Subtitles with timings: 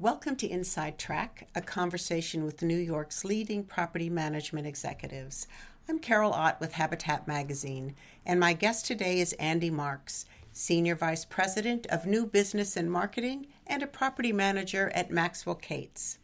[0.00, 5.46] Welcome to Inside Track, a conversation with New York's leading property management executives.
[5.90, 7.94] I'm Carol Ott with Habitat Magazine,
[8.24, 10.24] and my guest today is Andy Marks,
[10.54, 16.16] Senior Vice President of New Business and Marketing and a property manager at Maxwell Kates.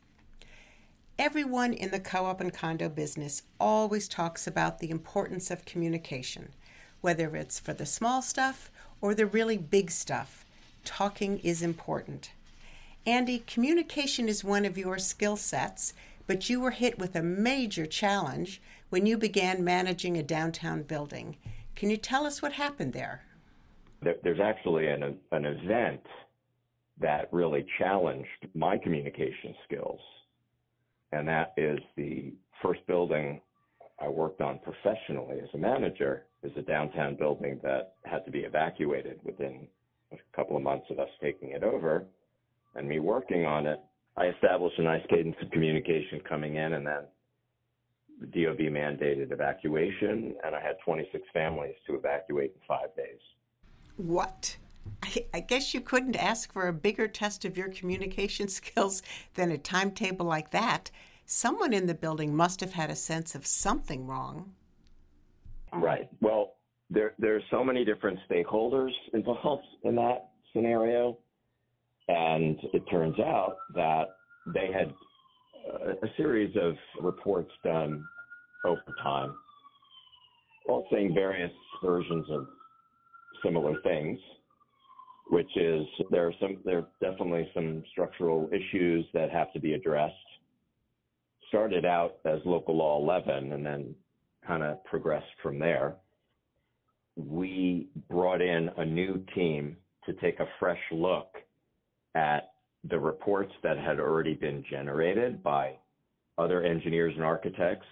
[1.18, 6.54] Everyone in the co op and condo business always talks about the importance of communication,
[7.02, 8.70] whether it's for the small stuff
[9.02, 10.46] or the really big stuff.
[10.86, 12.30] Talking is important.
[13.06, 15.94] Andy, communication is one of your skill sets,
[16.26, 21.36] but you were hit with a major challenge when you began managing a downtown building.
[21.76, 23.22] Can you tell us what happened there?
[24.02, 26.00] There's actually an, an event
[27.00, 30.00] that really challenged my communication skills,
[31.12, 33.40] and that is the first building
[34.00, 38.40] I worked on professionally as a manager is a downtown building that had to be
[38.40, 39.68] evacuated within
[40.12, 42.06] a couple of months of us taking it over
[42.76, 43.80] and me working on it,
[44.16, 47.02] I established a nice cadence of communication coming in, and then
[48.20, 53.20] the DOB mandated evacuation, and I had 26 families to evacuate in five days.
[53.96, 54.56] What?
[55.02, 59.02] I, I guess you couldn't ask for a bigger test of your communication skills
[59.34, 60.90] than a timetable like that.
[61.26, 64.52] Someone in the building must have had a sense of something wrong.
[65.72, 66.08] Right.
[66.20, 66.54] Well,
[66.88, 71.18] there are so many different stakeholders involved in that scenario
[72.08, 74.16] and it turns out that
[74.54, 74.92] they had
[75.72, 78.04] uh, a series of reports done
[78.64, 79.34] over time,
[80.68, 81.52] all saying various
[81.84, 82.46] versions of
[83.44, 84.18] similar things,
[85.30, 89.74] which is there are some there are definitely some structural issues that have to be
[89.74, 90.14] addressed.
[91.48, 93.94] Started out as local law 11 and then
[94.46, 95.96] kind of progressed from there.
[97.16, 101.36] We brought in a new team to take a fresh look
[102.16, 102.52] at
[102.88, 105.74] the reports that had already been generated by
[106.38, 107.86] other engineers and architects,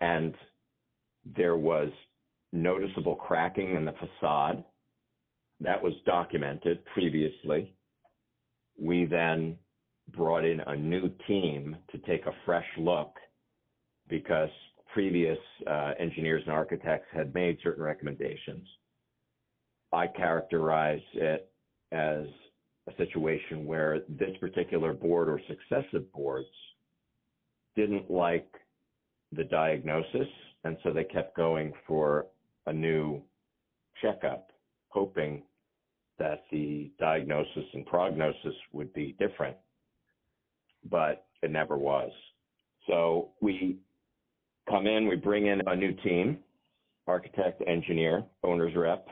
[0.00, 0.34] and
[1.36, 1.88] there was
[2.52, 4.64] noticeable cracking in the facade.
[5.60, 7.72] That was documented previously.
[8.78, 9.56] We then
[10.16, 13.14] brought in a new team to take a fresh look
[14.08, 14.50] because
[14.92, 18.66] previous uh, engineers and architects had made certain recommendations.
[19.92, 21.50] I characterize it
[21.92, 22.26] as
[22.88, 26.48] a situation where this particular board or successive boards
[27.76, 28.48] didn't like
[29.32, 30.28] the diagnosis,
[30.64, 32.26] and so they kept going for
[32.66, 33.22] a new
[34.00, 34.50] checkup,
[34.88, 35.42] hoping
[36.18, 39.56] that the diagnosis and prognosis would be different,
[40.90, 42.10] but it never was.
[42.86, 43.78] So we
[44.68, 46.38] come in, we bring in a new team,
[47.06, 49.06] architect, engineer, owner's rep,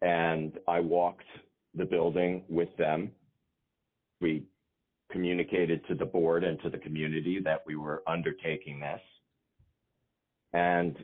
[0.00, 1.24] and I walked
[1.74, 3.10] the building with them.
[4.20, 4.44] We
[5.10, 9.00] communicated to the board and to the community that we were undertaking this.
[10.52, 10.96] And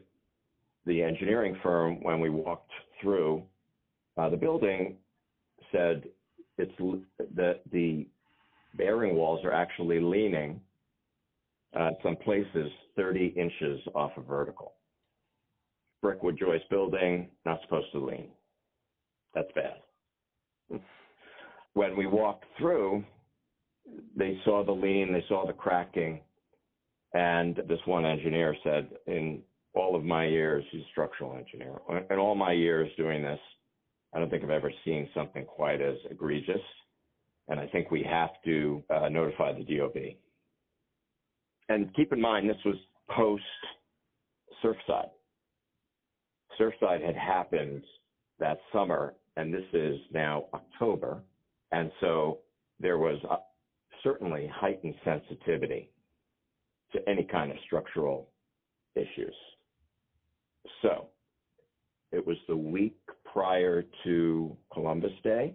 [0.86, 2.70] the engineering firm, when we walked
[3.00, 3.42] through
[4.16, 4.96] uh, the building,
[5.72, 6.04] said
[6.56, 6.72] it's
[7.34, 8.06] that the
[8.74, 10.60] bearing walls are actually leaning
[11.78, 14.72] uh, some places 30 inches off of vertical.
[16.00, 18.28] Brickwood joist building, not supposed to lean.
[19.34, 19.74] That's bad
[21.74, 23.04] when we walked through,
[24.16, 26.20] they saw the lean, they saw the cracking,
[27.14, 29.42] and this one engineer said, in
[29.74, 31.78] all of my years, he's a structural engineer,
[32.10, 33.40] in all my years doing this,
[34.14, 36.60] I don't think I've ever seen something quite as egregious.
[37.48, 39.96] And I think we have to uh, notify the DOB.
[41.68, 42.76] And keep in mind, this was
[43.10, 43.42] post
[44.62, 45.10] Surfside.
[46.58, 47.84] Surfside had happened
[48.38, 51.22] that summer and this is now October.
[51.70, 52.38] And so
[52.80, 53.36] there was uh,
[54.02, 55.90] certainly heightened sensitivity
[56.92, 58.30] to any kind of structural
[58.96, 59.34] issues.
[60.82, 61.06] So
[62.10, 62.98] it was the week
[63.32, 65.54] prior to Columbus Day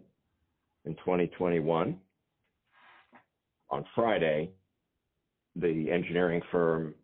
[0.85, 1.97] in 2021.
[3.69, 4.49] On Friday,
[5.57, 6.95] the engineering firm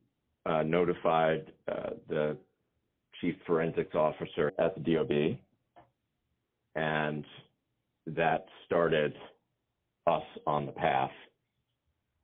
[0.45, 2.37] uh, notified uh, the
[3.19, 5.39] chief forensics officer at the DOB
[6.75, 7.25] and
[8.07, 9.13] that started
[10.07, 11.11] us on the path.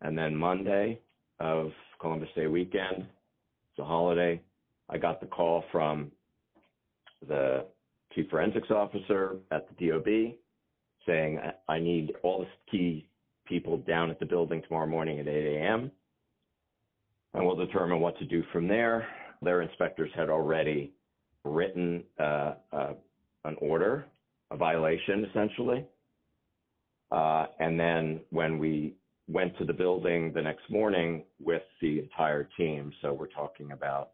[0.01, 0.99] And then Monday
[1.39, 4.41] of Columbus Day weekend, it's a holiday,
[4.89, 6.11] I got the call from
[7.27, 7.65] the
[8.13, 10.35] chief forensics officer at the DOB
[11.05, 13.07] saying, I need all the key
[13.45, 15.91] people down at the building tomorrow morning at 8 a.m.
[17.33, 19.07] And we'll determine what to do from there.
[19.41, 20.93] Their inspectors had already
[21.43, 22.93] written uh, uh,
[23.43, 24.05] an order
[24.51, 25.85] a violation essentially.
[27.11, 28.95] Uh, and then when we
[29.27, 34.11] went to the building the next morning with the entire team, so we're talking about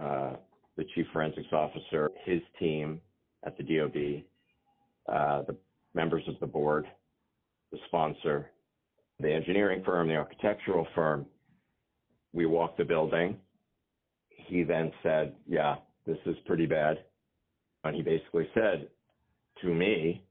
[0.00, 0.32] uh,
[0.76, 3.00] the chief forensics officer, his team
[3.44, 4.22] at the DOB,
[5.14, 5.56] uh, the
[5.94, 6.86] members of the board,
[7.72, 8.50] the sponsor,
[9.18, 11.26] the engineering firm, the architectural firm.
[12.32, 13.36] We walked the building.
[14.28, 15.76] He then said, Yeah,
[16.06, 16.98] this is pretty bad.
[17.84, 18.88] And he basically said
[19.62, 20.22] to me,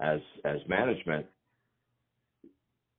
[0.00, 1.26] as, as management,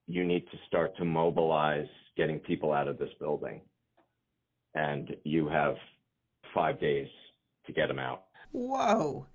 [0.08, 1.88] you need to start to mobilize
[2.18, 3.62] getting people out of this building.
[4.76, 5.76] And you have
[6.54, 7.08] five days
[7.66, 8.24] to get them out.
[8.52, 9.26] Whoa.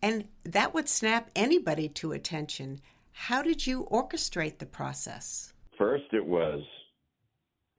[0.00, 2.80] And that would snap anybody to attention.
[3.12, 5.52] How did you orchestrate the process?
[5.78, 6.60] First, it was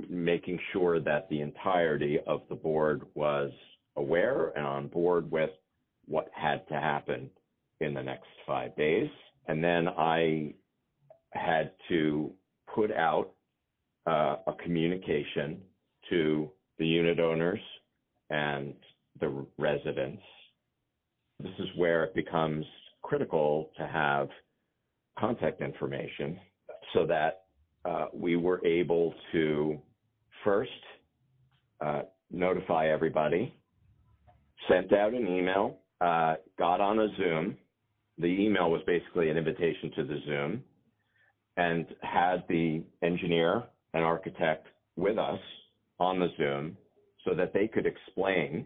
[0.09, 3.51] making sure that the entirety of the board was
[3.95, 5.51] aware and on board with
[6.05, 7.29] what had to happen
[7.83, 9.09] in the next five days.
[9.47, 10.53] And then I
[11.31, 12.31] had to
[12.73, 13.31] put out
[14.07, 15.61] uh, a communication
[16.09, 17.59] to the unit owners
[18.29, 18.73] and
[19.19, 20.21] the residents.
[21.39, 22.65] This is where it becomes
[23.01, 24.29] critical to have
[25.19, 26.39] contact information
[26.93, 27.43] so that
[27.85, 29.77] uh, we were able to
[30.43, 30.71] first
[31.81, 33.53] uh, notify everybody,
[34.69, 37.57] sent out an email, uh, got on a Zoom.
[38.17, 40.63] The email was basically an invitation to the Zoom
[41.57, 43.63] and had the engineer
[43.93, 45.39] and architect with us
[45.99, 46.77] on the Zoom
[47.25, 48.65] so that they could explain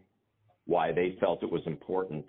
[0.66, 2.26] why they felt it was important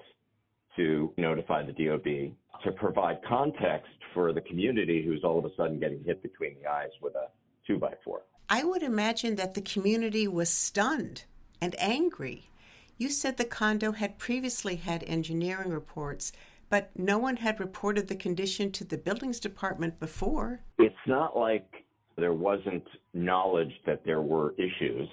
[0.76, 2.34] to notify the DOB
[2.64, 6.68] to provide context for the community who's all of a sudden getting hit between the
[6.68, 7.28] eyes with a
[7.66, 8.22] two by four.
[8.48, 11.24] I would imagine that the community was stunned
[11.60, 12.50] and angry.
[12.96, 16.32] You said the condo had previously had engineering reports,
[16.70, 20.60] but no one had reported the condition to the buildings department before.
[20.78, 21.84] It's not like
[22.16, 22.84] there wasn't
[23.14, 25.08] knowledge that there were issues.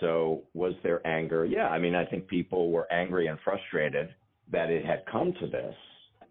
[0.00, 1.44] So, was there anger?
[1.44, 4.08] Yeah, I mean, I think people were angry and frustrated
[4.50, 5.74] that it had come to this.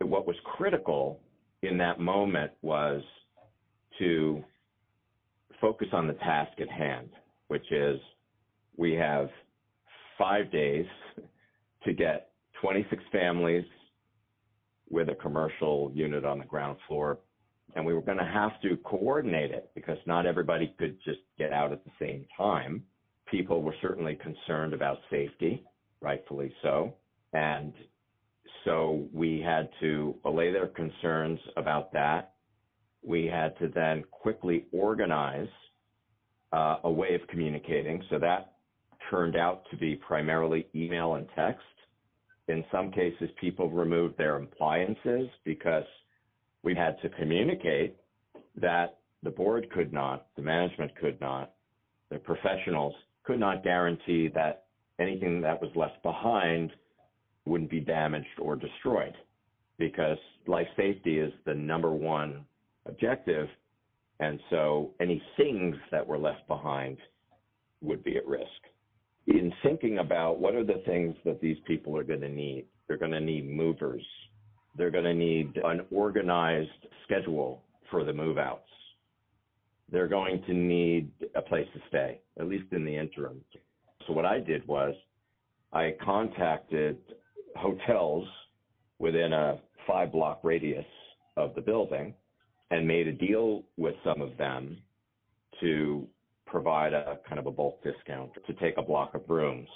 [0.02, 1.20] What was critical
[1.62, 3.02] in that moment was
[4.00, 4.44] to
[5.62, 7.10] focus on the task at hand,
[7.48, 8.00] which is
[8.76, 9.30] we have
[10.18, 10.86] five days
[11.86, 12.32] to get
[12.62, 13.64] 26 families
[14.94, 17.20] with a commercial unit on the ground floor.
[17.76, 21.52] And we were going to have to coordinate it because not everybody could just get
[21.52, 22.84] out at the same time.
[23.30, 25.64] People were certainly concerned about safety,
[26.00, 26.94] rightfully so.
[27.34, 27.74] And
[28.64, 32.36] so we had to allay their concerns about that.
[33.02, 35.50] We had to then quickly organize
[36.54, 38.04] uh, a way of communicating.
[38.12, 38.54] So that
[39.10, 41.64] turned out to be primarily email and text.
[42.48, 45.86] In some cases, people removed their appliances because
[46.64, 47.96] we had to communicate
[48.56, 51.54] that the board could not, the management could not,
[52.10, 52.94] the professionals
[53.24, 54.66] could not guarantee that
[55.00, 56.72] anything that was left behind
[57.46, 59.16] wouldn't be damaged or destroyed
[59.78, 60.18] because
[60.48, 62.46] life safety is the number one
[62.86, 63.48] objective.
[64.20, 66.98] And so any things that were left behind
[67.82, 68.48] would be at risk.
[69.28, 72.98] In thinking about what are the things that these people are going to need, they're
[72.98, 74.06] going to need movers.
[74.78, 76.70] They're going to need an organized
[77.06, 78.70] schedule for the move outs.
[79.92, 83.42] They're going to need a place to stay, at least in the interim.
[84.08, 84.96] So what I did was
[85.72, 86.98] I contacted
[87.56, 88.28] hotels
[89.00, 90.86] within a five block radius
[91.38, 92.14] of the building
[92.72, 94.78] and made a deal with some of them
[95.62, 96.08] to
[96.54, 99.68] provide a kind of a bulk discount to take a block of rooms.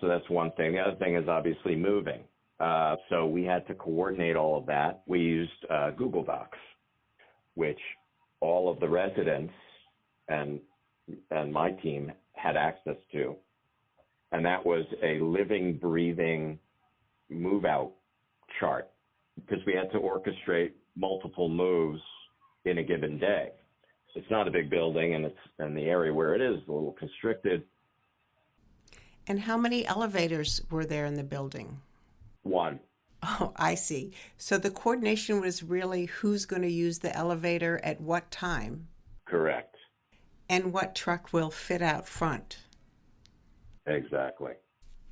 [0.00, 0.72] So that's one thing.
[0.72, 2.24] The other thing is obviously moving.
[2.58, 5.02] Uh, so we had to coordinate all of that.
[5.06, 6.58] We used uh, Google Docs,
[7.54, 7.78] which
[8.40, 9.54] all of the residents
[10.28, 10.58] and
[11.30, 13.36] and my team had access to,
[14.32, 16.58] and that was a living, breathing
[17.30, 17.92] move out
[18.58, 18.90] chart
[19.36, 22.00] because we had to orchestrate multiple moves
[22.64, 23.50] in a given day.
[24.14, 26.92] It's not a big building and it's and the area where it is a little
[26.98, 27.64] constricted.
[29.26, 31.80] And how many elevators were there in the building?
[32.42, 32.80] One.
[33.22, 34.12] Oh, I see.
[34.36, 38.88] So the coordination was really who's going to use the elevator at what time?
[39.24, 39.76] Correct.
[40.48, 42.58] And what truck will fit out front?
[43.86, 44.52] Exactly.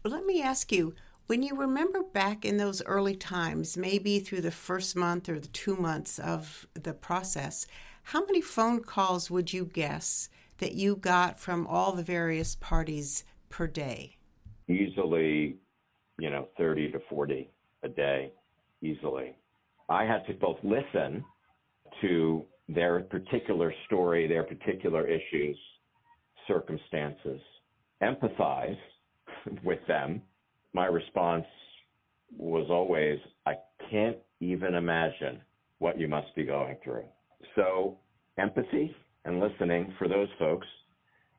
[0.05, 0.95] Let me ask you,
[1.27, 5.49] when you remember back in those early times, maybe through the first month or the
[5.49, 7.67] two months of the process,
[8.03, 10.29] how many phone calls would you guess
[10.59, 14.17] that you got from all the various parties per day?
[14.69, 15.57] Easily,
[16.19, 17.51] you know, 30 to 40
[17.83, 18.33] a day,
[18.81, 19.35] easily.
[19.89, 21.25] I had to both listen
[22.01, 25.57] to their particular story, their particular issues,
[26.47, 27.41] circumstances,
[28.03, 28.79] empathize
[29.65, 30.23] with them.
[30.73, 31.47] My response
[32.37, 33.55] was always, I
[33.91, 35.41] can't even imagine
[35.79, 37.05] what you must be going through.
[37.57, 37.99] So,
[38.39, 38.95] empathy
[39.25, 40.67] and listening for those folks.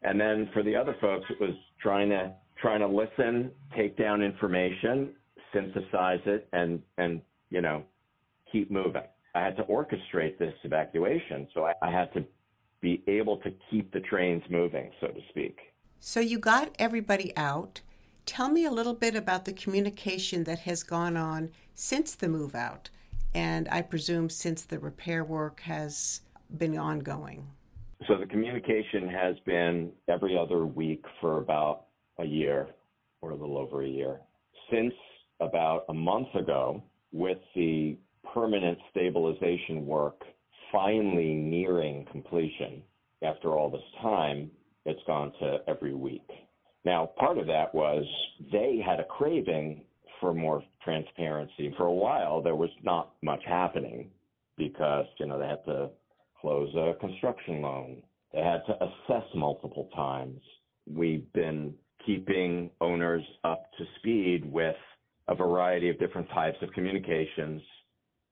[0.03, 4.21] And then for the other folks, it was trying to trying to listen, take down
[4.21, 5.09] information,
[5.53, 7.83] synthesize it, and and you know
[8.51, 9.03] keep moving.
[9.35, 12.23] I had to orchestrate this evacuation, so I, I had to
[12.81, 15.57] be able to keep the trains moving, so to speak.
[15.99, 17.81] So you got everybody out.
[18.25, 22.53] Tell me a little bit about the communication that has gone on since the move
[22.53, 22.89] out,
[23.33, 26.21] and I presume since the repair work has
[26.57, 27.47] been ongoing.
[28.07, 31.85] So the communication has been every other week for about
[32.19, 32.67] a year
[33.21, 34.19] or a little over a year.
[34.71, 34.93] Since
[35.39, 37.97] about a month ago, with the
[38.33, 40.21] permanent stabilization work
[40.71, 42.81] finally nearing completion
[43.21, 44.51] after all this time,
[44.85, 46.27] it's gone to every week.
[46.83, 48.03] Now, part of that was
[48.51, 49.83] they had a craving
[50.23, 51.73] for more transparency.
[51.75, 54.09] For a while, there was not much happening
[54.57, 55.89] because, you know, they had to
[56.39, 58.01] close a construction loan.
[58.31, 60.39] They had to assess multiple times.
[60.89, 61.73] We've been
[62.05, 64.77] keeping owners up to speed with
[65.27, 67.61] a variety of different types of communications,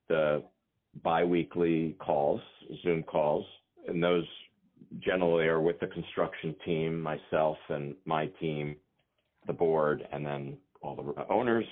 [0.07, 0.43] the
[1.03, 2.39] biweekly calls,
[2.83, 3.45] Zoom calls,
[3.89, 4.25] and those
[4.99, 8.77] generally are with the construction team, myself and my team,
[9.45, 11.65] the board, and then all the owners,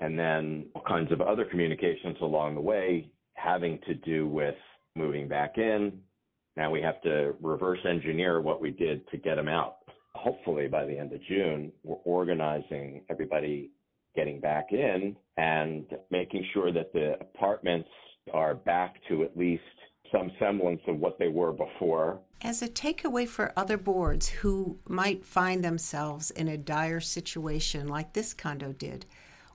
[0.00, 4.54] and then all kinds of other communications along the way having to do with
[4.94, 6.00] moving back in.
[6.56, 9.76] Now we have to reverse engineer what we did to get them out.
[10.14, 13.70] Hopefully by the end of June, we're organizing everybody
[14.14, 17.88] getting back in and making sure that the apartments
[18.32, 19.62] are back to at least
[20.12, 22.20] some semblance of what they were before.
[22.42, 28.12] As a takeaway for other boards who might find themselves in a dire situation like
[28.12, 29.06] this condo did,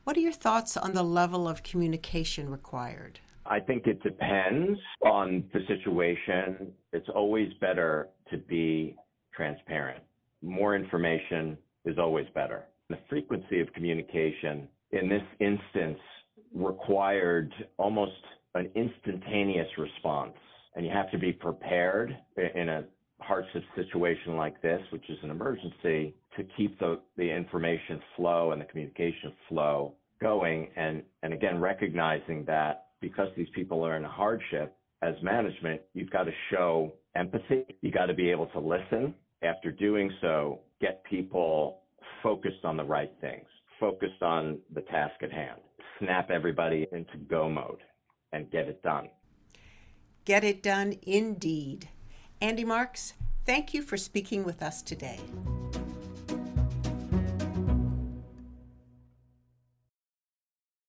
[0.04, 3.20] what are your thoughts on the level of communication required?
[3.46, 6.72] I think it depends on the situation.
[6.94, 8.96] It's always better to be
[9.34, 10.04] transparent.
[10.42, 12.64] More information is always better.
[12.90, 16.00] The frequency of communication in this instance
[16.54, 18.12] required almost
[18.56, 20.34] an instantaneous response.
[20.76, 22.16] And you have to be prepared
[22.56, 22.86] in a
[23.20, 28.62] hardship situation like this, which is an emergency, to keep the, the information flow and
[28.62, 30.70] the communication flow going.
[30.76, 36.24] And, and again, recognizing that because these people are in hardship, as management, you've got
[36.24, 37.66] to show empathy.
[37.82, 39.14] You got to be able to listen.
[39.42, 41.80] After doing so, get people
[42.22, 43.48] focused on the right things,
[43.80, 45.60] focused on the task at hand,
[46.00, 47.80] snap everybody into go mode
[48.32, 49.10] and get it done.
[50.26, 51.90] Get it done indeed.
[52.40, 53.14] Andy Marks,
[53.46, 55.20] thank you for speaking with us today.